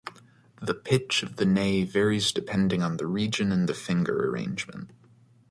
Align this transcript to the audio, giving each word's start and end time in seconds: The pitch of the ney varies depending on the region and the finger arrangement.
The 0.59 0.73
pitch 0.73 1.21
of 1.21 1.35
the 1.35 1.45
ney 1.45 1.83
varies 1.83 2.31
depending 2.31 2.81
on 2.81 2.97
the 2.97 3.05
region 3.05 3.51
and 3.51 3.69
the 3.69 3.75
finger 3.75 4.31
arrangement. 4.31 4.89